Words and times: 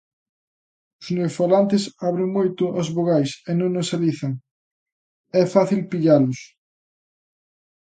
Os 0.99 1.07
neofalantes 1.15 1.83
abren 2.09 2.29
moito 2.37 2.63
as 2.81 2.87
vogais 2.95 3.31
e 3.49 3.51
non 3.59 3.69
nasalizan, 3.77 4.33
é 5.41 5.43
fácil 5.55 5.79
pillalos. 5.91 6.39